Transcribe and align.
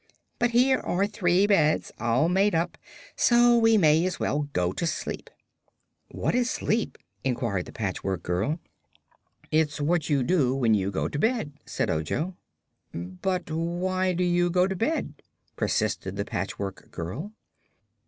But 0.39 0.49
here 0.49 0.79
are 0.79 1.05
three 1.05 1.45
beds, 1.45 1.91
all 1.99 2.27
made 2.27 2.55
up, 2.55 2.75
so 3.15 3.55
we 3.55 3.77
may 3.77 4.03
as 4.07 4.19
well 4.19 4.49
go 4.51 4.73
to 4.73 4.87
sleep." 4.87 5.29
"What 6.07 6.33
is 6.33 6.49
sleep?" 6.49 6.97
inquired 7.23 7.67
the 7.67 7.71
Patchwork 7.71 8.23
Girl. 8.23 8.59
"It's 9.51 9.79
what 9.79 10.09
you 10.09 10.23
do 10.23 10.55
when 10.55 10.73
you 10.73 10.89
go 10.89 11.07
to 11.07 11.19
bed," 11.19 11.53
said 11.67 11.91
Ojo. 11.91 12.35
"But 12.95 13.51
why 13.51 14.13
do 14.13 14.23
you 14.23 14.49
go 14.49 14.65
to 14.65 14.75
bed?" 14.75 15.21
persisted 15.55 16.15
the 16.15 16.25
Patchwork 16.25 16.89
Girl. 16.89 17.33